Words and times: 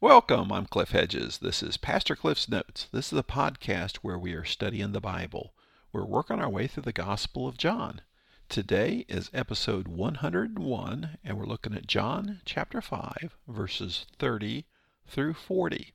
Welcome, 0.00 0.52
I'm 0.52 0.66
Cliff 0.66 0.92
Hedges. 0.92 1.38
This 1.38 1.60
is 1.60 1.76
Pastor 1.76 2.14
Cliff's 2.14 2.48
Notes. 2.48 2.86
This 2.92 3.12
is 3.12 3.18
a 3.18 3.24
podcast 3.24 3.96
where 3.96 4.16
we 4.16 4.32
are 4.34 4.44
studying 4.44 4.92
the 4.92 5.00
Bible. 5.00 5.54
We're 5.92 6.04
working 6.04 6.38
our 6.38 6.48
way 6.48 6.68
through 6.68 6.84
the 6.84 6.92
Gospel 6.92 7.48
of 7.48 7.58
John. 7.58 8.02
Today 8.48 9.06
is 9.08 9.28
episode 9.34 9.88
101, 9.88 11.18
and 11.24 11.36
we're 11.36 11.46
looking 11.46 11.74
at 11.74 11.88
John 11.88 12.42
chapter 12.44 12.80
5, 12.80 13.36
verses 13.48 14.06
30 14.20 14.66
through 15.08 15.34
40. 15.34 15.92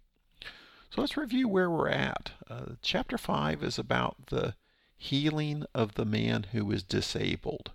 So 0.89 0.99
let's 0.99 1.15
review 1.15 1.47
where 1.47 1.69
we're 1.69 1.87
at. 1.87 2.31
Uh, 2.49 2.73
chapter 2.81 3.17
5 3.17 3.63
is 3.63 3.79
about 3.79 4.27
the 4.27 4.55
healing 4.97 5.63
of 5.73 5.93
the 5.93 6.03
man 6.03 6.47
who 6.51 6.65
was 6.65 6.83
disabled. 6.83 7.71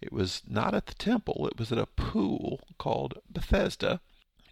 It 0.00 0.12
was 0.12 0.42
not 0.44 0.74
at 0.74 0.86
the 0.86 0.94
temple, 0.94 1.46
it 1.46 1.56
was 1.56 1.70
at 1.70 1.78
a 1.78 1.86
pool 1.86 2.62
called 2.78 3.20
Bethesda 3.30 4.00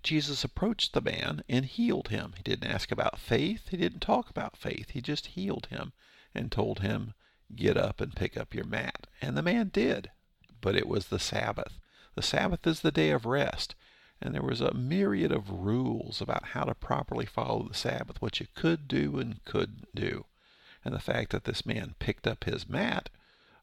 Jesus 0.07 0.45
approached 0.45 0.93
the 0.93 1.01
man 1.01 1.43
and 1.49 1.65
healed 1.65 2.11
him. 2.11 2.35
He 2.37 2.43
didn't 2.45 2.71
ask 2.71 2.93
about 2.93 3.19
faith. 3.19 3.71
He 3.71 3.77
didn't 3.77 3.99
talk 3.99 4.31
about 4.31 4.57
faith. 4.57 4.91
He 4.91 5.01
just 5.01 5.27
healed 5.27 5.67
him 5.67 5.93
and 6.33 6.53
told 6.53 6.79
him, 6.79 7.15
Get 7.57 7.77
up 7.77 8.01
and 8.01 8.15
pick 8.15 8.37
up 8.37 8.55
your 8.55 8.67
mat. 8.67 9.09
And 9.21 9.37
the 9.37 9.43
man 9.43 9.71
did. 9.73 10.13
But 10.61 10.77
it 10.77 10.87
was 10.87 11.09
the 11.09 11.19
Sabbath. 11.19 11.81
The 12.15 12.23
Sabbath 12.23 12.65
is 12.69 12.83
the 12.83 12.93
day 12.93 13.11
of 13.11 13.27
rest. 13.27 13.75
And 14.23 14.33
there 14.33 14.45
was 14.45 14.61
a 14.61 14.73
myriad 14.75 15.33
of 15.33 15.51
rules 15.51 16.21
about 16.21 16.45
how 16.51 16.63
to 16.63 16.77
properly 16.77 17.27
follow 17.27 17.67
the 17.67 17.75
Sabbath, 17.75 18.23
what 18.23 18.39
you 18.39 18.47
could 18.55 18.87
do 18.87 19.19
and 19.19 19.45
couldn't 19.45 19.93
do. 19.93 20.27
And 20.85 20.95
the 20.95 21.01
fact 21.01 21.33
that 21.33 21.47
this 21.47 21.67
man 21.67 21.97
picked 21.99 22.29
up 22.29 22.45
his 22.45 22.69
mat 22.69 23.11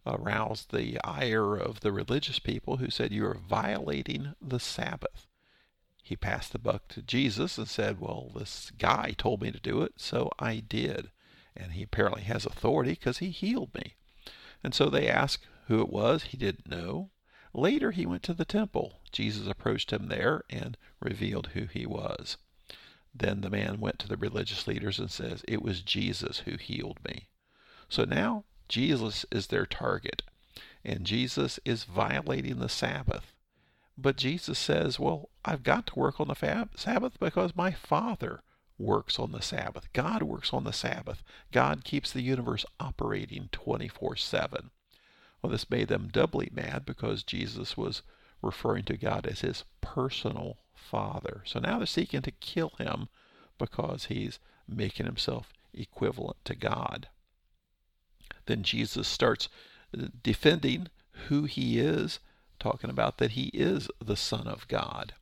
aroused 0.06 0.74
the 0.74 1.00
ire 1.06 1.56
of 1.56 1.80
the 1.80 1.94
religious 1.94 2.40
people 2.40 2.78
who 2.78 2.90
said, 2.90 3.14
You 3.14 3.28
are 3.28 3.34
violating 3.34 4.34
the 4.42 4.60
Sabbath 4.60 5.26
he 6.06 6.18
passed 6.18 6.52
the 6.52 6.60
buck 6.60 6.90
to 6.90 7.02
Jesus 7.02 7.58
and 7.58 7.68
said, 7.68 8.02
Well, 8.02 8.30
this 8.36 8.72
guy 8.78 9.16
told 9.18 9.42
me 9.42 9.52
to 9.52 9.60
do 9.60 9.82
it, 9.84 9.94
so 9.96 10.30
I 10.38 10.58
did. 10.60 11.10
And 11.56 11.72
he 11.72 11.84
apparently 11.84 12.24
has 12.24 12.46
authority 12.46 12.92
because 12.92 13.20
he 13.20 13.30
healed 13.30 13.74
me. 13.74 13.96
And 14.64 14.76
so 14.76 14.90
they 14.90 15.08
asked 15.08 15.48
who 15.68 15.80
it 15.80 15.90
was. 15.90 16.24
He 16.24 16.38
didn't 16.38 16.70
know. 16.70 17.12
Later, 17.54 17.92
he 17.92 18.06
went 18.06 18.22
to 18.24 18.34
the 18.34 18.44
temple. 18.44 19.00
Jesus 19.14 19.48
approached 19.48 19.94
him 19.94 20.08
there 20.08 20.44
and 20.50 20.78
revealed 21.00 21.48
who 21.54 21.68
he 21.68 21.86
was. 21.86 22.36
Then 23.16 23.40
the 23.42 23.50
man 23.50 23.80
went 23.80 23.98
to 24.00 24.08
the 24.08 24.18
religious 24.18 24.68
leaders 24.68 25.00
and 25.00 25.10
says, 25.10 25.46
It 25.48 25.62
was 25.62 25.82
Jesus 25.82 26.40
who 26.40 26.58
healed 26.58 27.00
me. 27.08 27.30
So 27.88 28.04
now 28.04 28.44
Jesus 28.68 29.26
is 29.32 29.48
their 29.48 29.66
target. 29.66 30.24
And 30.84 31.06
Jesus 31.06 31.62
is 31.64 31.86
violating 31.86 32.60
the 32.60 32.68
Sabbath. 32.68 33.33
But 33.98 34.18
Jesus 34.18 34.58
says, 34.58 35.00
Well, 35.00 35.30
I've 35.46 35.64
got 35.64 35.88
to 35.88 36.00
work 36.00 36.20
on 36.20 36.28
the 36.28 36.36
fab- 36.36 36.78
Sabbath 36.78 37.20
because 37.20 37.56
my 37.56 37.72
Father 37.72 38.42
works 38.78 39.20
on 39.20 39.32
the 39.32 39.42
Sabbath. 39.42 39.92
God 39.94 40.24
works 40.24 40.52
on 40.52 40.64
the 40.64 40.74
Sabbath. 40.74 41.24
God 41.52 41.84
keeps 41.84 42.12
the 42.12 42.22
universe 42.22 42.66
operating 42.80 43.50
24 43.52 44.16
7. 44.16 44.72
Well, 45.42 45.52
this 45.52 45.70
made 45.70 45.90
them 45.90 46.10
doubly 46.12 46.50
mad 46.52 46.86
because 46.86 47.24
Jesus 47.24 47.78
was 47.78 48.02
referring 48.42 48.84
to 48.86 48.98
God 48.98 49.28
as 49.28 49.42
his 49.42 49.64
personal 49.82 50.58
Father. 50.74 51.44
So 51.46 51.60
now 51.60 51.78
they're 51.78 51.86
seeking 51.86 52.22
to 52.24 52.32
kill 52.32 52.74
him 52.78 53.10
because 53.58 54.06
he's 54.06 54.40
making 54.68 55.06
himself 55.06 55.54
equivalent 55.74 56.38
to 56.46 56.56
God. 56.56 57.10
Then 58.46 58.64
Jesus 58.64 59.08
starts 59.08 59.50
uh, 59.98 60.08
defending 60.22 60.88
who 61.28 61.44
he 61.44 61.80
is 61.80 62.20
talking 62.64 62.90
about 62.90 63.18
that 63.18 63.32
he 63.32 63.48
is 63.54 63.90
the 64.00 64.16
Son 64.16 64.48
of 64.48 64.70
God. 64.70 65.14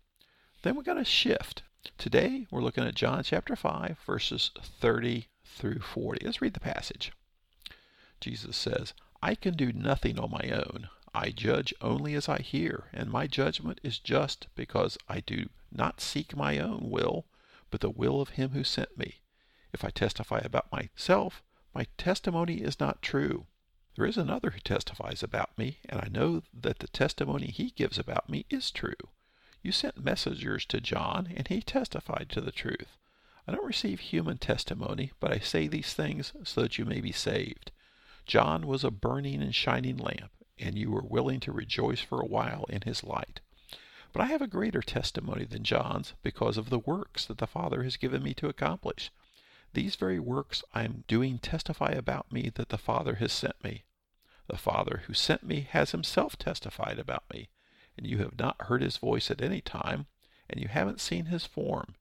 Then 0.61 0.75
we're 0.75 0.83
going 0.83 0.99
to 0.99 1.03
shift. 1.03 1.63
Today 1.97 2.45
we're 2.51 2.61
looking 2.61 2.83
at 2.83 2.93
John 2.93 3.23
chapter 3.23 3.55
5, 3.55 3.97
verses 4.05 4.51
30 4.61 5.27
through 5.43 5.79
40. 5.79 6.23
Let's 6.23 6.39
read 6.39 6.53
the 6.53 6.59
passage. 6.59 7.11
Jesus 8.19 8.55
says, 8.55 8.93
I 9.23 9.33
can 9.33 9.55
do 9.55 9.73
nothing 9.73 10.19
on 10.19 10.29
my 10.29 10.51
own. 10.51 10.89
I 11.15 11.31
judge 11.31 11.73
only 11.81 12.13
as 12.13 12.29
I 12.29 12.37
hear, 12.37 12.89
and 12.93 13.09
my 13.09 13.25
judgment 13.25 13.81
is 13.81 13.97
just 13.97 14.45
because 14.53 14.99
I 15.09 15.21
do 15.21 15.49
not 15.71 15.99
seek 15.99 16.35
my 16.35 16.59
own 16.59 16.91
will, 16.91 17.25
but 17.71 17.81
the 17.81 17.89
will 17.89 18.21
of 18.21 18.29
him 18.29 18.51
who 18.51 18.63
sent 18.63 18.99
me. 18.99 19.15
If 19.73 19.83
I 19.83 19.89
testify 19.89 20.41
about 20.43 20.71
myself, 20.71 21.41
my 21.73 21.87
testimony 21.97 22.57
is 22.57 22.79
not 22.79 23.01
true. 23.01 23.47
There 23.95 24.05
is 24.05 24.17
another 24.17 24.51
who 24.51 24.59
testifies 24.59 25.21
about 25.21 25.57
me, 25.57 25.79
and 25.89 25.99
I 25.99 26.07
know 26.09 26.43
that 26.53 26.79
the 26.79 26.87
testimony 26.87 27.47
he 27.47 27.71
gives 27.71 27.99
about 27.99 28.29
me 28.29 28.45
is 28.49 28.71
true. 28.71 29.09
You 29.61 29.71
sent 29.71 30.03
messengers 30.03 30.65
to 30.67 30.79
John, 30.79 31.31
and 31.35 31.47
he 31.47 31.61
testified 31.61 32.29
to 32.29 32.41
the 32.41 32.51
truth. 32.51 32.97
I 33.47 33.51
don't 33.51 33.65
receive 33.65 33.99
human 33.99 34.37
testimony, 34.37 35.11
but 35.19 35.31
I 35.31 35.39
say 35.39 35.67
these 35.67 35.93
things 35.93 36.31
so 36.43 36.61
that 36.61 36.77
you 36.77 36.85
may 36.85 37.01
be 37.01 37.11
saved. 37.11 37.71
John 38.25 38.65
was 38.65 38.83
a 38.83 38.91
burning 38.91 39.41
and 39.41 39.53
shining 39.53 39.97
lamp, 39.97 40.31
and 40.57 40.77
you 40.77 40.89
were 40.89 41.03
willing 41.03 41.39
to 41.41 41.51
rejoice 41.51 41.99
for 41.99 42.21
a 42.21 42.27
while 42.27 42.65
in 42.69 42.81
his 42.81 43.03
light. 43.03 43.41
But 44.13 44.21
I 44.21 44.27
have 44.27 44.41
a 44.41 44.47
greater 44.47 44.81
testimony 44.81 45.43
than 45.43 45.63
John's 45.63 46.13
because 46.23 46.57
of 46.57 46.69
the 46.69 46.79
works 46.79 47.25
that 47.25 47.39
the 47.39 47.47
Father 47.47 47.83
has 47.83 47.97
given 47.97 48.23
me 48.23 48.33
to 48.35 48.47
accomplish. 48.47 49.11
These 49.73 49.95
very 49.95 50.19
works 50.19 50.63
I 50.73 50.83
am 50.83 51.05
doing 51.07 51.39
testify 51.39 51.91
about 51.91 52.31
me 52.31 52.51
that 52.55 52.69
the 52.69 52.77
Father 52.77 53.15
has 53.15 53.31
sent 53.31 53.63
me. 53.63 53.83
The 54.47 54.57
Father 54.57 55.03
who 55.07 55.13
sent 55.13 55.43
me 55.43 55.61
has 55.61 55.91
himself 55.91 56.37
testified 56.37 56.99
about 56.99 57.23
me, 57.31 57.47
and 57.97 58.05
you 58.05 58.17
have 58.17 58.37
not 58.37 58.63
heard 58.63 58.81
his 58.81 58.97
voice 58.97 59.31
at 59.31 59.41
any 59.41 59.61
time, 59.61 60.07
and 60.49 60.59
you 60.59 60.67
haven't 60.67 60.99
seen 60.99 61.25
his 61.25 61.45
form. 61.45 61.95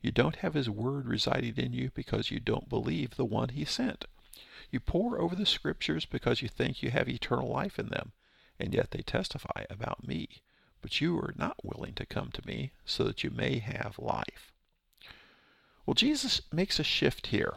You 0.00 0.10
don't 0.10 0.36
have 0.36 0.54
his 0.54 0.68
word 0.68 1.06
residing 1.06 1.56
in 1.58 1.72
you 1.72 1.92
because 1.94 2.32
you 2.32 2.40
don't 2.40 2.68
believe 2.68 3.14
the 3.14 3.24
one 3.24 3.50
he 3.50 3.64
sent. 3.64 4.06
You 4.72 4.80
pore 4.80 5.20
over 5.20 5.36
the 5.36 5.46
scriptures 5.46 6.04
because 6.04 6.42
you 6.42 6.48
think 6.48 6.82
you 6.82 6.90
have 6.90 7.08
eternal 7.08 7.48
life 7.48 7.78
in 7.78 7.88
them, 7.88 8.12
and 8.58 8.74
yet 8.74 8.90
they 8.90 9.02
testify 9.02 9.64
about 9.70 10.06
me. 10.06 10.42
But 10.80 11.00
you 11.00 11.16
are 11.18 11.34
not 11.36 11.64
willing 11.64 11.94
to 11.94 12.06
come 12.06 12.30
to 12.32 12.46
me 12.46 12.72
so 12.84 13.04
that 13.04 13.22
you 13.22 13.30
may 13.30 13.60
have 13.60 13.98
life. 13.98 14.51
Well, 15.84 15.94
Jesus 15.94 16.42
makes 16.52 16.78
a 16.78 16.84
shift 16.84 17.28
here. 17.28 17.54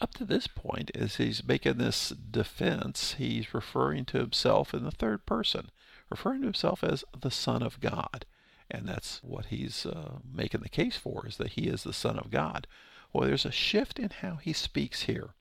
Up 0.00 0.14
to 0.14 0.24
this 0.24 0.46
point, 0.46 0.90
as 0.94 1.16
he's 1.16 1.46
making 1.46 1.78
this 1.78 2.08
defense, 2.08 3.14
he's 3.18 3.54
referring 3.54 4.06
to 4.06 4.18
himself 4.18 4.74
in 4.74 4.84
the 4.84 4.90
third 4.90 5.24
person, 5.24 5.70
referring 6.10 6.40
to 6.40 6.46
himself 6.46 6.82
as 6.82 7.04
the 7.18 7.30
Son 7.30 7.62
of 7.62 7.80
God. 7.80 8.26
And 8.70 8.88
that's 8.88 9.22
what 9.22 9.46
he's 9.46 9.86
uh, 9.86 10.20
making 10.30 10.62
the 10.62 10.68
case 10.68 10.96
for, 10.96 11.26
is 11.26 11.36
that 11.36 11.52
he 11.52 11.68
is 11.68 11.84
the 11.84 11.92
Son 11.92 12.18
of 12.18 12.30
God. 12.30 12.66
Well, 13.12 13.28
there's 13.28 13.44
a 13.44 13.52
shift 13.52 13.98
in 13.98 14.10
how 14.10 14.36
he 14.36 14.52
speaks 14.52 15.02
here. 15.02 15.34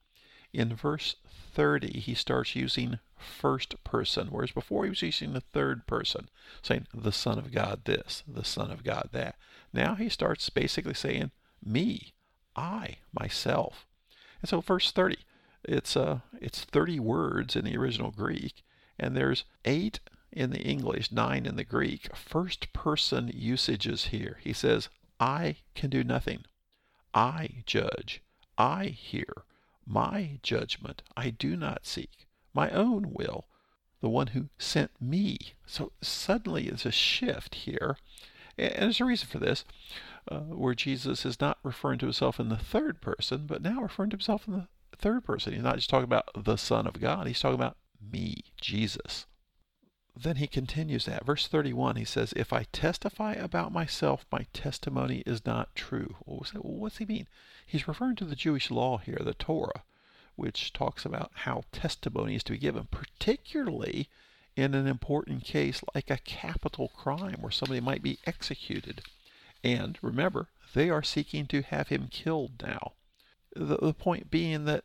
In 0.52 0.76
verse 0.76 1.16
30, 1.54 2.00
he 2.00 2.14
starts 2.14 2.56
using 2.56 3.00
first 3.18 3.82
person, 3.84 4.28
whereas 4.28 4.52
before 4.52 4.84
he 4.84 4.90
was 4.90 5.02
using 5.02 5.34
the 5.34 5.42
third 5.42 5.88
person, 5.88 6.30
saying 6.62 6.88
the 6.94 7.12
Son 7.12 7.40
of 7.40 7.52
God 7.52 7.86
this, 7.86 8.24
the 8.28 8.44
Son 8.44 8.70
of 8.70 8.84
God 8.84 9.10
that. 9.14 9.36
Now 9.72 9.96
he 9.96 10.10
starts 10.10 10.50
basically 10.50 10.94
saying 10.94 11.32
me, 11.66 12.14
I, 12.56 12.98
myself. 13.18 13.86
And 14.42 14.50
so 14.50 14.62
verse 14.62 14.92
30, 14.92 15.18
it's 15.64 15.96
uh 15.96 16.20
it's 16.42 16.66
30 16.66 17.00
words 17.00 17.56
in 17.56 17.66
the 17.66 17.78
original 17.78 18.12
Greek, 18.12 18.64
and 19.00 19.16
there's 19.16 19.46
eight 19.66 20.00
in 20.32 20.50
the 20.50 20.62
English, 20.62 21.12
nine 21.12 21.46
in 21.46 21.56
the 21.56 21.64
Greek. 21.64 22.16
First 22.16 22.74
person 22.74 23.32
usages 23.34 24.06
here. 24.08 24.40
He 24.42 24.52
says, 24.54 24.90
I 25.20 25.58
can 25.76 25.90
do 25.90 26.04
nothing. 26.04 26.44
I 27.14 27.64
judge. 27.66 28.22
I 28.58 28.88
hear. 28.88 29.44
My 29.86 30.40
judgment 30.42 31.04
I 31.16 31.30
do 31.30 31.56
not 31.56 31.86
seek. 31.86 32.28
My 32.54 32.70
own 32.72 33.14
will. 33.14 33.46
The 34.02 34.10
one 34.10 34.28
who 34.28 34.50
sent 34.58 34.92
me. 35.00 35.38
So 35.66 35.92
suddenly 36.02 36.68
there's 36.68 36.86
a 36.86 36.92
shift 36.92 37.56
here. 37.56 37.98
And 38.58 38.84
there's 38.84 39.02
a 39.02 39.06
reason 39.06 39.28
for 39.28 39.40
this 39.40 39.66
uh, 40.30 40.40
where 40.40 40.76
Jesus 40.76 41.26
is 41.26 41.42
not 41.42 41.58
referring 41.64 42.00
to 42.00 42.06
himself 42.06 42.40
in 42.40 42.50
the 42.50 42.58
third 42.58 43.02
person, 43.02 43.46
but 43.48 43.62
now 43.62 43.82
referring 43.82 44.12
to 44.12 44.16
himself 44.16 44.48
in 44.48 44.54
the 44.54 44.68
third 44.98 45.24
person. 45.24 45.54
He's 45.54 45.64
not 45.64 45.76
just 45.76 45.90
talking 45.90 46.06
about 46.06 46.30
the 46.36 46.58
Son 46.58 46.88
of 46.88 47.02
God, 47.02 47.28
he's 47.28 47.40
talking 47.40 47.56
about 47.56 47.78
me, 48.12 48.44
Jesus. 48.60 49.26
Then 50.16 50.36
he 50.36 50.48
continues 50.48 51.06
that. 51.06 51.26
Verse 51.26 51.48
31, 51.48 51.96
he 51.96 52.06
says, 52.06 52.34
If 52.36 52.54
I 52.54 52.68
testify 52.72 53.34
about 53.34 53.72
myself, 53.72 54.28
my 54.32 54.46
testimony 54.54 55.24
is 55.26 55.44
not 55.46 55.76
true. 55.76 56.18
Well, 56.26 56.46
what's 56.62 57.00
he 57.00 57.06
mean? 57.06 57.28
He's 57.66 57.88
referring 57.88 58.16
to 58.18 58.26
the 58.26 58.36
Jewish 58.36 58.70
law 58.70 59.00
here, 59.00 59.20
the 59.20 59.34
Torah, 59.34 59.84
which 60.36 60.72
talks 60.72 61.04
about 61.04 61.32
how 61.34 61.64
testimony 61.72 62.36
is 62.36 62.44
to 62.44 62.52
be 62.52 62.60
given, 62.60 62.88
particularly 62.92 64.08
in 64.56 64.74
an 64.74 64.88
important 64.88 65.44
case 65.44 65.82
like 65.96 66.10
a 66.10 66.18
capital 66.18 66.90
crime 66.90 67.38
where 67.40 67.52
somebody 67.52 67.80
might 67.80 68.04
be 68.04 68.20
executed. 68.26 69.02
And 69.64 69.98
remember, 70.02 70.50
they 70.74 70.90
are 70.90 71.04
seeking 71.04 71.48
to 71.48 71.62
have 71.62 71.88
him 71.88 72.08
killed 72.10 72.62
now. 72.62 72.94
The, 73.56 73.78
the 73.78 73.94
point 73.94 74.30
being 74.30 74.66
that 74.66 74.84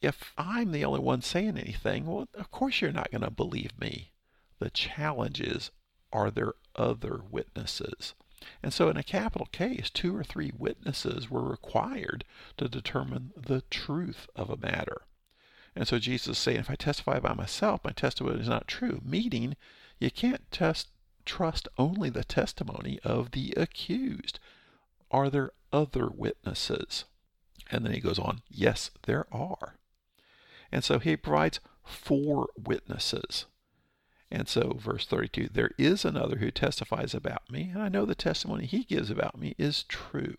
if 0.00 0.32
I'm 0.36 0.72
the 0.72 0.84
only 0.84 1.00
one 1.00 1.22
saying 1.22 1.56
anything, 1.58 2.06
well, 2.06 2.28
of 2.34 2.50
course 2.50 2.80
you're 2.80 2.92
not 2.92 3.10
going 3.10 3.22
to 3.22 3.30
believe 3.30 3.78
me. 3.78 4.12
The 4.58 4.70
challenge 4.70 5.40
is 5.40 5.70
are 6.12 6.30
there 6.30 6.54
other 6.76 7.20
witnesses? 7.30 8.14
And 8.62 8.72
so 8.72 8.88
in 8.88 8.96
a 8.96 9.04
capital 9.04 9.46
case, 9.46 9.88
two 9.88 10.16
or 10.16 10.24
three 10.24 10.52
witnesses 10.56 11.30
were 11.30 11.48
required 11.48 12.24
to 12.58 12.68
determine 12.68 13.32
the 13.36 13.62
truth 13.70 14.28
of 14.34 14.50
a 14.50 14.56
matter. 14.56 15.02
And 15.74 15.88
so 15.88 15.98
Jesus 15.98 16.36
is 16.36 16.38
saying, 16.38 16.60
if 16.60 16.70
I 16.70 16.74
testify 16.74 17.18
by 17.18 17.32
myself, 17.32 17.80
my 17.84 17.92
testimony 17.92 18.40
is 18.40 18.48
not 18.48 18.68
true. 18.68 19.00
Meaning, 19.04 19.56
you 19.98 20.10
can't 20.10 20.50
test, 20.50 20.88
trust 21.24 21.68
only 21.78 22.10
the 22.10 22.24
testimony 22.24 22.98
of 23.04 23.30
the 23.30 23.54
accused. 23.56 24.38
Are 25.10 25.30
there 25.30 25.52
other 25.72 26.08
witnesses? 26.08 27.04
And 27.70 27.84
then 27.84 27.92
he 27.92 28.00
goes 28.00 28.18
on, 28.18 28.42
yes, 28.50 28.90
there 29.04 29.26
are. 29.32 29.76
And 30.70 30.84
so 30.84 30.98
he 30.98 31.16
provides 31.16 31.60
four 31.84 32.48
witnesses. 32.56 33.46
And 34.30 34.48
so, 34.48 34.78
verse 34.78 35.06
32 35.06 35.50
there 35.52 35.72
is 35.76 36.04
another 36.04 36.36
who 36.36 36.50
testifies 36.50 37.14
about 37.14 37.50
me, 37.50 37.70
and 37.72 37.82
I 37.82 37.90
know 37.90 38.06
the 38.06 38.14
testimony 38.14 38.64
he 38.64 38.84
gives 38.84 39.10
about 39.10 39.38
me 39.38 39.54
is 39.58 39.82
true. 39.84 40.36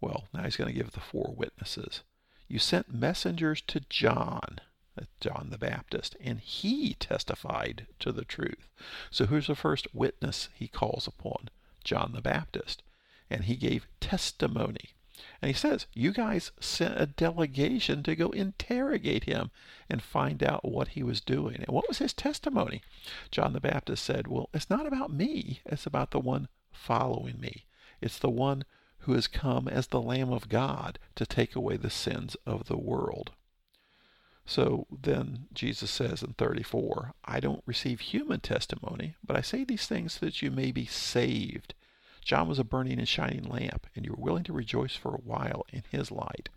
Well, 0.00 0.28
now 0.32 0.44
he's 0.44 0.56
going 0.56 0.72
to 0.72 0.78
give 0.78 0.92
the 0.92 1.00
four 1.00 1.34
witnesses. 1.36 2.02
You 2.50 2.58
sent 2.58 2.92
messengers 2.92 3.60
to 3.68 3.78
John, 3.88 4.58
uh, 5.00 5.04
John 5.20 5.50
the 5.50 5.56
Baptist, 5.56 6.16
and 6.20 6.40
he 6.40 6.94
testified 6.94 7.86
to 8.00 8.10
the 8.10 8.24
truth. 8.24 8.68
So, 9.08 9.26
who's 9.26 9.46
the 9.46 9.54
first 9.54 9.86
witness 9.94 10.48
he 10.52 10.66
calls 10.66 11.06
upon? 11.06 11.50
John 11.84 12.10
the 12.12 12.20
Baptist. 12.20 12.82
And 13.30 13.44
he 13.44 13.54
gave 13.54 13.86
testimony. 14.00 14.96
And 15.40 15.48
he 15.48 15.54
says, 15.54 15.86
You 15.94 16.10
guys 16.10 16.50
sent 16.58 17.00
a 17.00 17.06
delegation 17.06 18.02
to 18.02 18.16
go 18.16 18.30
interrogate 18.30 19.24
him 19.24 19.52
and 19.88 20.02
find 20.02 20.42
out 20.42 20.68
what 20.68 20.88
he 20.88 21.04
was 21.04 21.20
doing. 21.20 21.54
And 21.54 21.68
what 21.68 21.86
was 21.86 21.98
his 21.98 22.12
testimony? 22.12 22.82
John 23.30 23.52
the 23.52 23.60
Baptist 23.60 24.04
said, 24.04 24.26
Well, 24.26 24.50
it's 24.52 24.68
not 24.68 24.86
about 24.86 25.12
me, 25.12 25.60
it's 25.66 25.86
about 25.86 26.10
the 26.10 26.18
one 26.18 26.48
following 26.72 27.38
me. 27.38 27.66
It's 28.00 28.18
the 28.18 28.28
one 28.28 28.64
who 29.00 29.12
has 29.14 29.26
come 29.26 29.68
as 29.68 29.86
the 29.86 30.00
Lamb 30.00 30.32
of 30.32 30.48
God 30.48 30.98
to 31.16 31.26
take 31.26 31.56
away 31.56 31.76
the 31.76 31.90
sins 31.90 32.36
of 32.46 32.66
the 32.66 32.76
world. 32.76 33.32
So 34.46 34.86
then 34.90 35.46
Jesus 35.52 35.90
says 35.90 36.22
in 36.22 36.32
34, 36.32 37.12
I 37.24 37.40
don't 37.40 37.62
receive 37.66 38.00
human 38.00 38.40
testimony, 38.40 39.14
but 39.24 39.36
I 39.36 39.42
say 39.42 39.64
these 39.64 39.86
things 39.86 40.14
so 40.14 40.26
that 40.26 40.42
you 40.42 40.50
may 40.50 40.72
be 40.72 40.86
saved. 40.86 41.74
John 42.24 42.48
was 42.48 42.58
a 42.58 42.64
burning 42.64 42.98
and 42.98 43.08
shining 43.08 43.44
lamp, 43.44 43.86
and 43.94 44.04
you 44.04 44.12
were 44.12 44.22
willing 44.22 44.44
to 44.44 44.52
rejoice 44.52 44.96
for 44.96 45.14
a 45.14 45.20
while 45.20 45.64
in 45.72 45.84
his 45.90 46.10
light. 46.10 46.48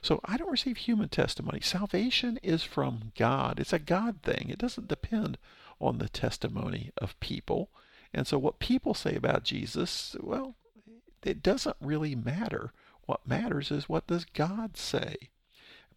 So 0.00 0.20
I 0.24 0.36
don't 0.36 0.50
receive 0.50 0.76
human 0.76 1.08
testimony. 1.08 1.60
Salvation 1.60 2.38
is 2.42 2.62
from 2.62 3.12
God. 3.16 3.60
It's 3.60 3.72
a 3.72 3.78
God 3.78 4.22
thing. 4.22 4.48
It 4.48 4.58
doesn't 4.58 4.88
depend 4.88 5.38
on 5.80 5.98
the 5.98 6.08
testimony 6.08 6.90
of 6.98 7.18
people. 7.20 7.70
And 8.14 8.26
so 8.26 8.38
what 8.38 8.58
people 8.58 8.94
say 8.94 9.14
about 9.14 9.44
Jesus, 9.44 10.16
well, 10.20 10.54
it 11.24 11.42
doesn't 11.42 11.76
really 11.80 12.14
matter. 12.14 12.72
What 13.06 13.26
matters 13.26 13.70
is 13.70 13.88
what 13.88 14.06
does 14.06 14.24
God 14.24 14.76
say? 14.76 15.16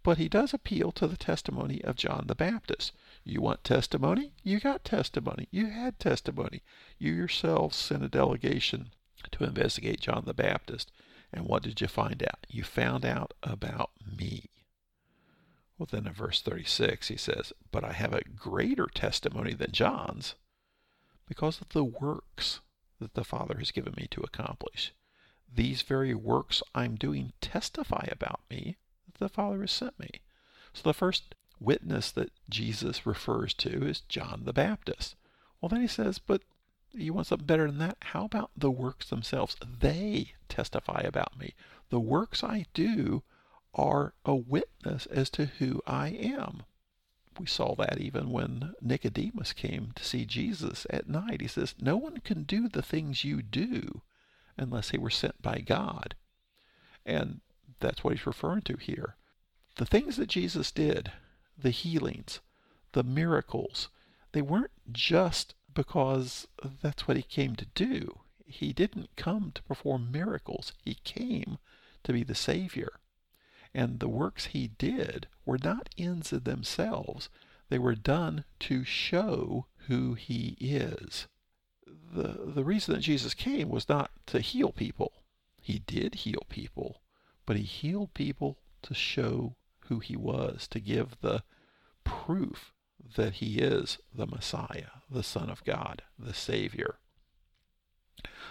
But 0.04 0.20
he 0.20 0.30
does 0.30 0.54
appeal 0.54 0.92
to 0.94 1.08
the 1.08 1.18
testimony 1.18 1.84
of 1.84 1.96
John 1.96 2.26
the 2.28 2.36
Baptist. 2.36 2.92
You 3.24 3.42
want 3.42 3.64
testimony? 3.64 4.34
You 4.44 4.60
got 4.60 4.86
testimony. 4.86 5.48
You 5.50 5.68
had 5.68 6.00
testimony. 6.00 6.62
You 7.00 7.12
yourselves 7.12 7.76
sent 7.76 8.04
a 8.04 8.08
delegation 8.08 8.92
to 9.32 9.44
investigate 9.44 10.02
John 10.02 10.26
the 10.26 10.34
Baptist. 10.36 10.92
And 11.34 11.46
what 11.48 11.64
did 11.64 11.82
you 11.82 11.88
find 11.88 12.22
out? 12.22 12.46
You 12.48 12.64
found 12.64 13.04
out 13.04 13.34
about 13.42 13.90
me. 14.06 14.52
Well, 15.78 15.88
then 15.92 16.08
in 16.08 16.14
verse 16.14 16.42
36, 16.42 17.08
he 17.08 17.18
says, 17.18 17.52
But 17.72 17.84
I 17.84 17.94
have 17.94 18.14
a 18.14 18.24
greater 18.36 18.86
testimony 18.86 19.54
than 19.54 19.72
John's 19.72 20.36
because 21.28 21.60
of 21.60 21.70
the 21.70 21.84
works 21.84 22.62
that 23.00 23.16
the 23.16 23.24
Father 23.24 23.58
has 23.58 23.72
given 23.72 23.94
me 23.98 24.08
to 24.12 24.22
accomplish. 24.22 24.94
These 25.54 25.84
very 25.84 26.14
works 26.14 26.64
I'm 26.74 26.96
doing 26.96 27.34
testify 27.42 28.08
about 28.12 28.42
me 28.50 28.78
that 29.06 29.20
the 29.20 29.30
Father 29.30 29.62
has 29.62 29.72
sent 29.72 30.00
me. 30.00 30.10
So 30.74 30.82
the 30.84 30.94
first 30.94 31.36
witness 31.60 32.12
that 32.12 32.32
Jesus 32.50 33.06
refers 33.06 33.54
to 33.56 33.88
is 33.88 34.02
John 34.02 34.42
the 34.46 34.54
Baptist. 34.54 35.16
Well, 35.60 35.70
then 35.70 35.82
he 35.82 35.88
says, 35.88 36.20
But 36.20 36.42
you 36.94 37.14
want 37.14 37.28
something 37.28 37.46
better 37.46 37.68
than 37.68 37.78
that? 37.80 37.98
How 38.02 38.26
about 38.26 38.52
the 38.58 38.72
works 38.72 39.10
themselves? 39.10 39.56
They 39.80 40.34
testify 40.50 41.02
about 41.06 41.38
me. 41.38 41.54
The 41.90 42.00
works 42.00 42.44
I 42.44 42.66
do 42.74 43.24
are 43.74 44.14
a 44.26 44.36
witness 44.36 45.06
as 45.08 45.30
to 45.32 45.46
who 45.46 45.82
I 45.86 46.10
am. 46.10 46.64
We 47.40 47.46
saw 47.46 47.76
that 47.76 48.00
even 48.00 48.32
when 48.32 48.74
Nicodemus 48.82 49.54
came 49.54 49.92
to 49.96 50.04
see 50.06 50.26
Jesus 50.26 50.88
at 50.90 51.10
night. 51.10 51.42
He 51.42 51.48
says, 51.48 51.76
No 51.80 51.98
one 51.98 52.18
can 52.22 52.44
do 52.44 52.70
the 52.70 52.82
things 52.82 53.24
you 53.26 53.42
do 53.42 54.02
unless 54.58 54.90
he 54.90 54.98
were 54.98 55.10
sent 55.10 55.42
by 55.42 55.60
God. 55.60 56.16
And 57.06 57.42
that's 57.80 58.04
what 58.04 58.14
he's 58.14 58.26
referring 58.28 58.62
to 58.64 58.78
here. 58.78 59.16
The 59.76 59.86
things 59.86 60.18
that 60.18 60.30
Jesus 60.30 60.72
did, 60.72 61.12
the 61.58 61.72
healings, 61.72 62.40
the 62.94 63.04
miracles, 63.04 63.90
they 64.32 64.42
weren't 64.42 64.72
just 64.92 65.54
because 65.74 66.48
that's 66.82 67.08
what 67.08 67.18
he 67.18 67.24
came 67.24 67.56
to 67.58 67.68
do. 67.76 68.20
He 68.46 68.74
didn't 68.74 69.16
come 69.16 69.52
to 69.54 69.64
perform 69.64 70.12
miracles, 70.12 70.72
he 70.84 70.96
came 70.96 71.58
to 72.04 72.14
be 72.14 72.24
the 72.24 72.36
Savior. 72.36 73.00
And 73.74 74.00
the 74.00 74.08
works 74.08 74.48
he 74.48 74.68
did 74.68 75.28
were 75.46 75.60
not 75.62 75.90
ends 75.98 76.32
in 76.32 76.44
themselves, 76.44 77.30
they 77.70 77.80
were 77.80 77.96
done 77.96 78.46
to 78.62 78.84
show 78.84 79.66
who 79.88 80.14
he 80.14 80.56
is. 80.60 81.28
The, 82.16 82.52
the 82.54 82.64
reason 82.64 82.94
that 82.94 83.02
Jesus 83.02 83.34
came 83.34 83.68
was 83.68 83.90
not 83.90 84.10
to 84.28 84.40
heal 84.40 84.72
people. 84.72 85.12
He 85.62 85.80
did 85.80 86.16
heal 86.16 86.44
people, 86.48 87.02
but 87.46 87.58
he 87.58 87.64
healed 87.64 88.14
people 88.14 88.60
to 88.84 88.94
show 88.94 89.58
who 89.88 90.00
he 90.00 90.16
was, 90.16 90.68
to 90.70 90.80
give 90.80 91.18
the 91.20 91.44
proof 92.06 92.72
that 93.16 93.36
he 93.36 93.60
is 93.60 93.98
the 94.14 94.28
Messiah, 94.28 95.02
the 95.10 95.24
Son 95.24 95.50
of 95.50 95.64
God, 95.66 96.04
the 96.18 96.34
Savior. 96.34 97.00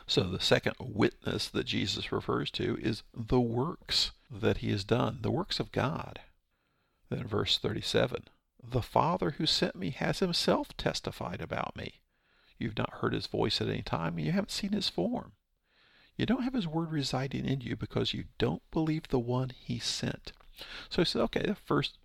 So 0.06 0.24
the 0.24 0.40
second 0.40 0.74
witness 0.78 1.48
that 1.48 1.64
Jesus 1.64 2.12
refers 2.12 2.50
to 2.52 2.76
is 2.82 3.02
the 3.14 3.40
works 3.40 4.12
that 4.30 4.58
he 4.58 4.70
has 4.72 4.84
done, 4.84 5.20
the 5.22 5.30
works 5.30 5.58
of 5.58 5.72
God. 5.72 6.20
Then 7.08 7.26
verse 7.26 7.56
37 7.56 8.24
The 8.62 8.82
Father 8.82 9.32
who 9.32 9.46
sent 9.46 9.74
me 9.74 9.90
has 9.90 10.18
himself 10.18 10.76
testified 10.76 11.40
about 11.40 11.76
me. 11.76 12.00
You've 12.58 12.78
not 12.78 12.94
heard 12.94 13.12
his 13.12 13.26
voice 13.26 13.60
at 13.60 13.68
any 13.68 13.82
time, 13.82 14.16
and 14.16 14.26
you 14.26 14.32
haven't 14.32 14.50
seen 14.50 14.72
his 14.72 14.88
form. 14.88 15.32
You 16.16 16.26
don't 16.26 16.44
have 16.44 16.54
his 16.54 16.68
word 16.68 16.92
residing 16.92 17.44
in 17.46 17.60
you 17.60 17.76
because 17.76 18.14
you 18.14 18.24
don't 18.38 18.62
believe 18.70 19.08
the 19.08 19.18
one 19.18 19.50
he 19.50 19.78
sent. 19.78 20.32
So 20.88 21.02
he 21.02 21.06
says, 21.06 21.22
okay, 21.22 21.42
the 21.42 21.56
first 21.56 21.98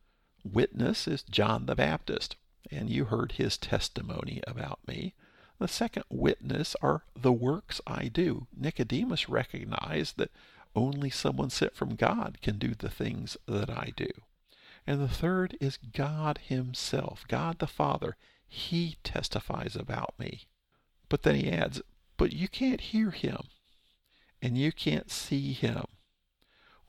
witness 0.44 1.08
is 1.08 1.22
John 1.24 1.68
the 1.68 1.76
Baptist, 1.76 2.36
and 2.72 2.90
you 2.90 3.06
heard 3.06 3.34
his 3.34 3.58
testimony 3.58 4.42
about 4.48 4.80
me. 4.88 5.14
The 5.60 5.68
second 5.68 6.06
witness 6.10 6.76
are 6.82 7.04
the 7.16 7.34
works 7.34 7.82
I 7.86 8.08
do. 8.08 8.48
Nicodemus 8.56 9.30
recognized 9.30 10.18
that 10.18 10.32
only 10.76 11.10
someone 11.10 11.50
sent 11.50 11.76
from 11.76 11.96
God 11.96 12.40
can 12.42 12.58
do 12.58 12.74
the 12.74 12.90
things 12.90 13.38
that 13.48 13.70
I 13.70 13.92
do. 13.96 14.10
And 14.88 15.02
the 15.02 15.08
third 15.08 15.58
is 15.60 15.78
God 15.78 16.40
Himself, 16.48 17.26
God 17.28 17.60
the 17.60 17.68
Father. 17.68 18.16
He 18.50 18.98
testifies 19.04 19.76
about 19.76 20.14
me. 20.20 20.48
But 21.08 21.24
then 21.24 21.36
he 21.36 21.50
adds, 21.50 21.82
But 22.18 22.34
you 22.34 22.48
can't 22.48 22.82
hear 22.82 23.12
Him, 23.12 23.44
and 24.42 24.58
you 24.58 24.72
can't 24.72 25.10
see 25.10 25.54
Him. 25.54 25.86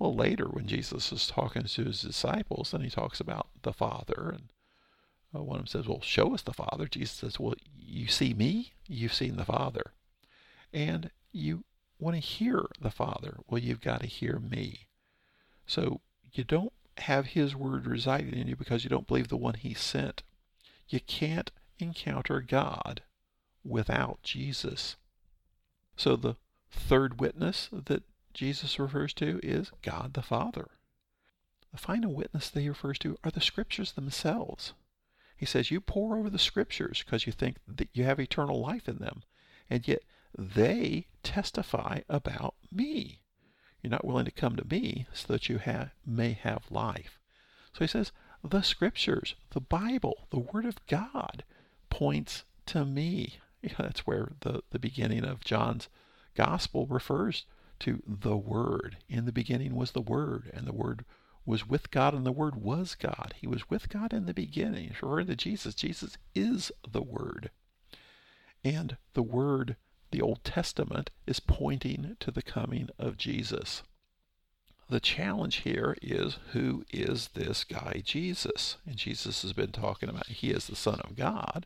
Well, 0.01 0.17
later 0.17 0.47
when 0.47 0.67
Jesus 0.67 1.13
is 1.13 1.27
talking 1.27 1.63
to 1.63 1.85
his 1.85 2.01
disciples, 2.01 2.71
then 2.71 2.81
he 2.81 2.89
talks 2.89 3.21
about 3.21 3.49
the 3.61 3.73
Father. 3.75 4.35
And 4.35 4.49
uh, 5.35 5.43
one 5.43 5.57
of 5.59 5.65
them 5.65 5.67
says, 5.67 5.87
Well, 5.87 6.01
show 6.01 6.33
us 6.35 6.41
the 6.41 6.55
Father. 6.55 6.87
Jesus 6.87 7.19
says, 7.19 7.39
Well, 7.39 7.55
you 7.79 8.09
see 8.09 8.33
me, 8.33 8.73
you've 8.89 9.13
seen 9.13 9.37
the 9.37 9.45
Father. 9.45 9.93
And 10.73 11.11
you 11.33 11.65
want 11.99 12.17
to 12.17 12.21
hear 12.21 12.65
the 12.81 12.91
Father. 12.91 13.37
Well, 13.47 13.61
you've 13.61 13.83
got 13.83 14.01
to 14.01 14.07
hear 14.07 14.39
me. 14.39 14.87
So 15.67 16.01
you 16.33 16.45
don't 16.45 16.73
have 16.97 17.27
his 17.27 17.55
word 17.55 17.87
residing 17.87 18.35
in 18.35 18.49
you 18.49 18.57
because 18.57 18.85
you 18.85 18.91
don't 18.91 19.07
believe 19.07 19.29
the 19.29 19.37
one 19.37 19.55
he 19.55 19.75
sent. 19.75 20.23
You 20.91 21.01
can't 21.01 21.53
encounter 21.79 22.41
God 22.41 23.03
without 23.65 24.23
Jesus. 24.23 24.97
So 25.97 26.17
the 26.17 26.37
third 26.71 27.21
witness 27.21 27.69
that 27.73 28.03
Jesus 28.35 28.79
refers 28.79 29.15
to 29.15 29.41
is 29.43 29.71
God 29.83 30.15
the 30.15 30.23
Father. 30.23 30.69
The 31.73 31.79
final 31.79 32.13
witness 32.13 32.51
that 32.51 32.61
he 32.61 32.69
refers 32.69 32.99
to 33.01 33.17
are 33.23 33.31
the 33.31 33.41
scriptures 33.41 33.93
themselves. 33.93 34.73
He 35.37 35.47
says, 35.47 35.71
You 35.71 35.81
pore 35.81 36.17
over 36.17 36.29
the 36.29 36.39
scriptures 36.39 37.03
because 37.05 37.25
you 37.25 37.33
think 37.33 37.59
that 37.69 37.89
you 37.93 38.05
have 38.05 38.19
eternal 38.19 38.61
life 38.61 38.89
in 38.89 38.97
them, 38.97 39.23
and 39.69 39.87
yet 39.87 40.03
they 40.37 41.07
testify 41.23 42.01
about 42.09 42.55
me. 42.73 43.21
You're 43.81 43.91
not 43.91 44.05
willing 44.05 44.25
to 44.25 44.33
come 44.33 44.57
to 44.57 44.67
me 44.67 45.07
so 45.13 45.33
that 45.33 45.49
you 45.49 45.59
have, 45.59 45.93
may 46.05 46.33
have 46.33 46.71
life. 46.71 47.19
So 47.73 47.85
he 47.85 47.87
says, 47.87 48.11
The 48.43 48.63
scriptures, 48.63 49.35
the 49.51 49.61
Bible, 49.61 50.27
the 50.31 50.39
Word 50.39 50.65
of 50.65 50.85
God 50.87 51.45
points 51.91 52.45
to 52.67 52.85
me. 52.85 53.39
that's 53.79 54.07
where 54.07 54.33
the, 54.41 54.63
the 54.71 54.79
beginning 54.79 55.25
of 55.25 55.45
John's 55.45 55.89
Gospel 56.35 56.87
refers 56.87 57.45
to 57.81 58.03
the 58.07 58.37
Word. 58.37 58.97
In 59.09 59.27
the 59.27 59.33
beginning 59.33 59.75
was 59.75 59.93
the 59.93 60.01
Word, 60.01 60.51
and 60.55 60.67
the 60.67 60.73
Word 60.73 61.05
was 61.45 61.67
with 61.67 61.91
God, 61.91 62.15
and 62.15 62.25
the 62.25 62.33
Word 62.33 62.57
was 62.57 62.95
God. 62.95 63.35
He 63.37 63.47
was 63.47 63.69
with 63.69 63.89
God 63.89 64.13
in 64.13 64.27
the 64.27 64.35
beginning. 64.35 64.87
It's 64.87 65.03
referring 65.03 65.27
to 65.27 65.37
Jesus. 65.37 65.75
Jesus 65.75 66.17
is 66.35 66.73
the 66.89 67.03
Word. 67.03 67.51
And 68.65 68.97
the 69.15 69.23
Word, 69.23 69.77
the 70.11 70.23
Old 70.23 70.45
Testament, 70.45 71.11
is 71.27 71.41
pointing 71.41 72.17
to 72.21 72.31
the 72.31 72.43
coming 72.43 72.89
of 72.99 73.17
Jesus. 73.17 73.83
The 74.91 74.99
challenge 74.99 75.59
here 75.59 75.97
is 76.03 76.39
who 76.51 76.85
is 76.93 77.29
this 77.35 77.63
guy 77.63 78.03
Jesus? 78.05 78.77
And 78.85 78.97
Jesus 78.97 79.43
has 79.43 79.53
been 79.53 79.71
talking 79.71 80.09
about 80.09 80.27
he 80.27 80.51
is 80.51 80.67
the 80.67 80.75
Son 80.75 80.99
of 81.05 81.15
God. 81.15 81.65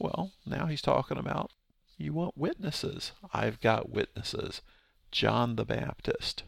Well, 0.00 0.32
now 0.44 0.66
he's 0.66 0.82
talking 0.82 1.16
about 1.16 1.52
you 1.96 2.12
want 2.12 2.36
witnesses. 2.36 3.12
I've 3.32 3.60
got 3.60 3.90
witnesses. 3.90 4.60
John 5.12 5.54
the 5.54 5.64
Baptist, 5.64 6.42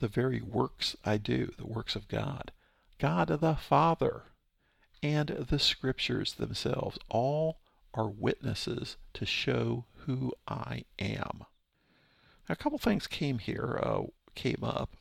the 0.00 0.08
very 0.08 0.40
works 0.40 0.96
I 1.04 1.16
do, 1.16 1.52
the 1.56 1.66
works 1.66 1.94
of 1.94 2.08
God, 2.08 2.50
God 2.98 3.28
the 3.28 3.54
Father, 3.54 4.24
and 5.00 5.28
the 5.28 5.60
scriptures 5.60 6.34
themselves, 6.34 6.98
all 7.08 7.60
are 7.94 8.08
witnesses 8.08 8.96
to 9.14 9.24
show 9.24 9.84
who 10.06 10.32
I 10.48 10.86
am. 10.98 11.44
a 12.48 12.56
couple 12.56 12.78
things 12.80 13.06
came 13.06 13.38
here, 13.38 13.78
uh, 13.80 14.02
came 14.34 14.64
up, 14.64 14.96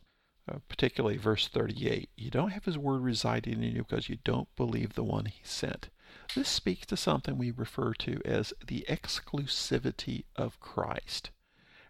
uh, 0.49 0.59
particularly 0.69 1.17
verse 1.17 1.47
38. 1.47 2.09
You 2.15 2.29
don't 2.29 2.51
have 2.51 2.65
his 2.65 2.77
word 2.77 3.01
residing 3.01 3.63
in 3.63 3.75
you 3.75 3.83
because 3.83 4.09
you 4.09 4.17
don't 4.23 4.53
believe 4.55 4.93
the 4.93 5.03
one 5.03 5.25
he 5.25 5.41
sent. 5.43 5.89
This 6.35 6.47
speaks 6.47 6.85
to 6.87 6.97
something 6.97 7.37
we 7.37 7.51
refer 7.51 7.93
to 7.95 8.21
as 8.23 8.53
the 8.65 8.85
exclusivity 8.87 10.23
of 10.35 10.59
Christ. 10.59 11.31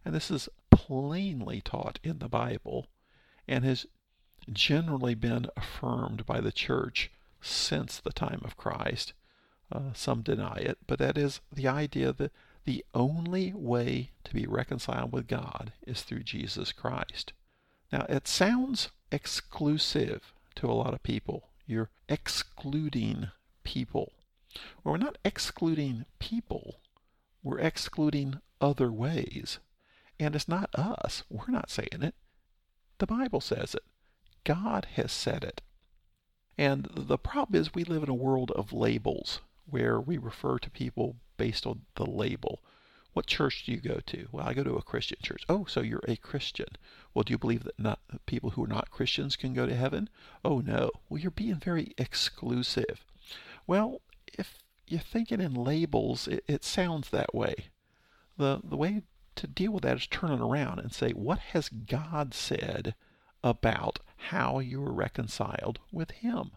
And 0.04 0.14
this 0.16 0.32
is 0.32 0.50
plainly 0.72 1.62
taught 1.62 2.00
in 2.04 2.20
the 2.20 2.30
Bible 2.30 2.88
and 3.48 3.64
has 3.64 3.86
generally 4.52 5.16
been 5.16 5.48
affirmed 5.56 6.26
by 6.26 6.40
the 6.40 6.52
church 6.52 7.12
since 7.42 8.00
the 8.00 8.14
time 8.14 8.42
of 8.44 8.58
Christ. 8.58 9.14
Uh, 9.72 9.92
some 9.94 10.22
deny 10.22 10.56
it, 10.56 10.78
but 10.88 10.98
that 11.00 11.18
is 11.18 11.42
the 11.52 11.68
idea 11.68 12.14
that 12.14 12.32
the 12.64 12.86
only 12.94 13.54
way 13.54 14.12
to 14.24 14.34
be 14.34 14.48
reconciled 14.48 15.12
with 15.12 15.28
God 15.28 15.74
is 15.86 16.04
through 16.04 16.24
Jesus 16.24 16.72
Christ. 16.72 17.34
Now, 17.92 18.06
it 18.10 18.28
sounds 18.28 18.90
exclusive 19.12 20.34
to 20.56 20.68
a 20.68 20.74
lot 20.74 20.94
of 20.94 21.04
people. 21.04 21.50
You're 21.66 21.90
excluding 22.10 23.30
people. 23.64 24.14
Well, 24.84 24.94
we're 24.94 24.98
not 24.98 25.18
excluding 25.24 26.06
people, 26.20 26.80
we're 27.44 27.60
excluding 27.60 28.42
other 28.60 28.92
ways. 28.92 29.60
And 30.20 30.36
it's 30.36 30.48
not 30.48 30.74
us. 30.74 31.24
We're 31.30 31.52
not 31.52 31.70
saying 31.70 32.02
it. 32.02 32.16
The 32.98 33.06
Bible 33.06 33.40
says 33.40 33.76
it. 33.76 33.84
God 34.44 34.88
has 34.96 35.12
said 35.12 35.44
it. 35.44 35.62
And 36.58 36.90
the 36.96 37.20
problem 37.20 37.62
is 37.62 37.76
we 37.76 37.84
live 37.84 38.02
in 38.02 38.10
a 38.10 38.16
world 38.16 38.52
of 38.52 38.74
labels 38.74 39.42
where 39.70 40.00
we 40.00 40.18
refer 40.18 40.58
to 40.58 40.72
people 40.72 41.18
based 41.38 41.68
on 41.68 41.82
the 41.96 42.06
label. 42.06 42.64
What 43.18 43.26
church 43.26 43.64
do 43.66 43.72
you 43.72 43.80
go 43.80 44.00
to? 44.06 44.28
Well, 44.32 44.48
I 44.48 44.54
go 44.54 44.64
to 44.64 44.76
a 44.76 44.84
Christian 44.84 45.18
church. 45.24 45.44
Oh, 45.50 45.66
so 45.66 45.82
you're 45.82 46.04
a 46.08 46.18
Christian. 46.18 46.68
Well, 47.16 47.24
do 47.24 47.34
you 47.34 47.40
believe 47.40 47.64
that 47.64 47.80
not 47.80 48.00
people 48.28 48.52
who 48.52 48.64
are 48.64 48.68
not 48.68 48.92
Christians 48.92 49.36
can 49.36 49.56
go 49.56 49.66
to 49.66 49.74
heaven? 49.74 50.08
Oh, 50.46 50.60
no. 50.60 50.92
Well, 51.10 51.20
you're 51.20 51.32
being 51.32 51.56
very 51.56 51.96
exclusive. 51.98 53.04
Well, 53.66 54.02
if 54.28 54.60
you're 54.86 55.00
thinking 55.00 55.42
in 55.42 55.56
labels, 55.56 56.28
it, 56.28 56.44
it 56.48 56.64
sounds 56.64 57.10
that 57.10 57.34
way. 57.34 57.56
The 58.38 58.62
the 58.64 58.78
way 58.78 59.02
to 59.38 59.48
deal 59.48 59.72
with 59.72 59.82
that 59.82 59.98
is 59.98 60.06
turn 60.06 60.30
it 60.30 60.40
around 60.40 60.78
and 60.78 60.94
say, 60.94 61.10
what 61.10 61.40
has 61.40 61.70
God 61.70 62.36
said 62.36 62.94
about 63.44 64.00
how 64.30 64.60
you 64.60 64.84
are 64.84 64.94
reconciled 64.94 65.80
with 65.92 66.12
Him? 66.12 66.52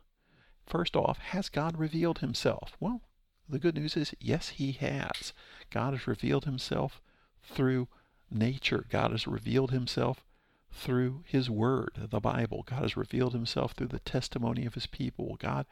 First 0.67 0.95
off, 0.95 1.17
has 1.21 1.49
God 1.49 1.79
revealed 1.79 2.19
Himself? 2.19 2.77
Well, 2.79 3.01
the 3.49 3.59
good 3.59 3.77
news 3.77 3.97
is, 3.97 4.13
yes, 4.21 4.51
He 4.51 4.73
has. 4.73 5.33
God 5.71 5.95
has 5.95 6.07
revealed 6.07 6.45
Himself 6.45 7.01
through 7.43 7.89
nature. 8.31 8.85
God 8.89 9.11
has 9.13 9.27
revealed 9.27 9.71
Himself 9.71 10.25
through 10.73 11.23
His 11.27 11.51
Word, 11.51 12.09
the 12.11 12.21
Bible. 12.21 12.65
God 12.69 12.83
has 12.83 12.97
revealed 12.97 13.33
Himself 13.33 13.73
through 13.73 13.89
the 13.89 14.01
testimony 14.01 14.67
of 14.67 14.75
His 14.75 14.87
people. 14.87 15.37
God 15.39 15.67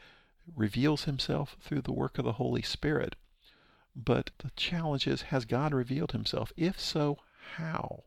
reveals 0.56 1.04
Himself 1.04 1.56
through 1.60 1.82
the 1.82 1.92
work 1.92 2.18
of 2.18 2.24
the 2.24 2.32
Holy 2.32 2.62
Spirit. 2.62 3.14
But 4.00 4.30
the 4.38 4.52
challenge 4.54 5.08
is, 5.08 5.22
has 5.22 5.44
God 5.44 5.74
revealed 5.74 6.12
himself? 6.12 6.52
If 6.56 6.78
so, 6.78 7.18
how? 7.56 8.04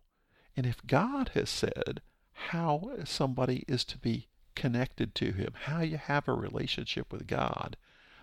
And 0.55 0.65
if 0.65 0.85
God 0.87 1.31
has 1.33 1.49
said 1.49 2.01
how 2.31 2.91
somebody 3.03 3.65
is 3.67 3.83
to 3.85 3.97
be 3.97 4.27
connected 4.55 5.13
to 5.15 5.33
him, 5.33 5.53
how 5.63 5.81
you 5.81 5.97
have 5.97 6.27
a 6.27 6.33
relationship 6.33 7.11
with 7.11 7.27
God, 7.27 7.75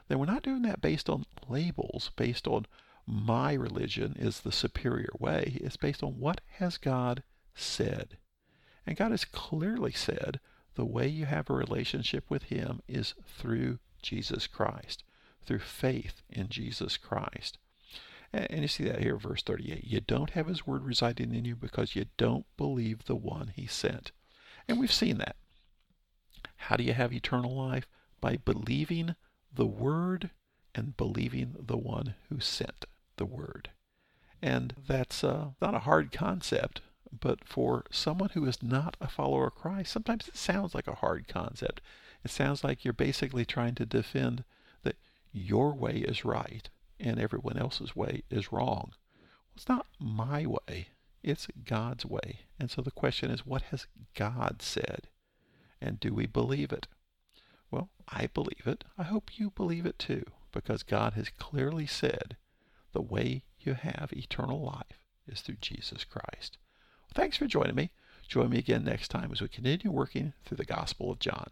then 0.09 0.19
we're 0.19 0.25
not 0.25 0.43
doing 0.43 0.63
that 0.63 0.81
based 0.81 1.11
on 1.11 1.27
labels, 1.47 2.11
based 2.17 2.49
on 2.49 2.65
my 3.11 3.55
religion 3.55 4.15
is 4.19 4.41
the 4.41 4.53
superior 4.53 5.11
way. 5.19 5.59
It's 5.63 5.77
based 5.77 6.03
on 6.03 6.19
what 6.19 6.41
has 6.59 6.77
God 6.77 7.23
said. 7.55 8.19
And 8.87 8.97
God 8.97 9.11
has 9.11 9.25
clearly 9.25 9.93
said 9.93 10.41
the 10.75 10.85
way 10.85 11.09
you 11.09 11.27
have 11.27 11.49
a 11.49 11.55
relationship 11.55 12.25
with 12.29 12.45
him 12.45 12.81
is 12.87 13.15
through 13.27 13.79
Jesus 14.03 14.47
Christ 14.47 15.03
through 15.49 15.59
faith 15.59 16.23
in 16.29 16.51
Jesus 16.51 16.99
Christ. 16.99 17.57
And 18.35 18.61
you 18.61 18.69
see 18.69 18.85
that 18.85 19.01
here, 19.01 19.17
verse 19.17 19.43
38. 19.43 19.83
You 19.83 20.03
don't 20.03 20.31
have 20.31 20.47
his 20.47 20.67
word 20.67 20.85
residing 20.85 21.35
in 21.35 21.47
you 21.47 21.57
because 21.57 21.97
you 21.97 22.05
don't 22.19 22.45
believe 22.59 23.07
the 23.07 23.17
one 23.17 23.53
he 23.57 23.67
sent. 23.67 24.13
And 24.69 24.79
we've 24.79 24.93
seen 24.93 25.17
that. 25.19 25.37
How 26.57 26.77
do 26.77 26.85
you 26.85 26.93
have 26.93 27.15
eternal 27.15 27.57
life? 27.57 27.89
By 28.21 28.37
believing 28.37 29.17
the 29.51 29.67
word 29.67 30.31
and 30.75 30.95
believing 30.99 31.55
the 31.59 31.79
one 31.79 32.15
who 32.29 32.41
sent 32.41 32.85
the 33.19 33.27
word. 33.27 33.71
And 34.41 34.75
that's 34.87 35.23
uh, 35.23 35.51
not 35.61 35.75
a 35.75 35.81
hard 35.81 36.13
concept, 36.13 36.81
but 37.21 37.45
for 37.45 37.85
someone 37.91 38.31
who 38.31 38.45
is 38.47 38.63
not 38.63 38.97
a 39.01 39.09
follower 39.09 39.49
of 39.49 39.55
Christ, 39.55 39.93
sometimes 39.93 40.29
it 40.29 40.37
sounds 40.37 40.75
like 40.75 40.87
a 40.87 40.97
hard 40.97 41.27
concept. 41.29 41.81
It 42.25 42.31
sounds 42.31 42.65
like 42.65 42.85
you're 42.85 42.93
basically 42.93 43.45
trying 43.45 43.75
to 43.77 43.87
defend 43.87 44.45
that 44.83 44.97
your 45.33 45.75
way 45.75 45.97
is 45.97 46.25
right 46.25 46.69
and 47.01 47.19
everyone 47.19 47.57
else's 47.57 47.95
way 47.95 48.23
is 48.31 48.53
wrong. 48.53 48.93
Well, 48.93 49.55
it's 49.57 49.69
not 49.69 49.87
my 49.99 50.47
way, 50.47 50.89
it's 51.23 51.49
God's 51.65 52.05
way. 52.05 52.41
And 52.59 52.71
so 52.71 52.83
the 52.83 52.91
question 52.91 53.31
is, 53.31 53.47
what 53.47 53.63
has 53.63 53.87
God 54.15 54.63
said? 54.63 55.09
And 55.81 56.01
do 56.01 56.13
we 56.13 56.27
believe 56.27 56.73
it? 56.73 56.87
Well, 57.71 57.91
I 58.09 58.27
believe 58.27 58.67
it. 58.67 58.85
I 58.97 59.05
hope 59.05 59.39
you 59.39 59.51
believe 59.51 59.87
it 59.87 59.99
too, 59.99 60.25
because 60.53 60.83
God 60.83 61.15
has 61.15 61.31
clearly 61.39 61.87
said 61.87 62.37
the 62.99 63.03
way 63.03 63.45
you 63.61 63.75
have 63.75 64.13
eternal 64.13 64.61
life 64.61 64.99
is 65.29 65.41
through 65.41 65.59
Jesus 65.61 66.03
Christ. 66.03 66.59
Well, 67.01 67.13
thanks 67.15 67.37
for 67.37 67.47
joining 67.47 67.77
me. 67.77 67.93
Join 68.27 68.51
me 68.51 68.59
again 68.59 68.85
next 68.85 69.07
time 69.07 69.31
as 69.31 69.41
we 69.41 69.47
continue 69.47 69.93
working 69.93 70.33
through 70.45 70.57
the 70.57 70.65
Gospel 70.65 71.13
of 71.13 71.21
John. 71.21 71.49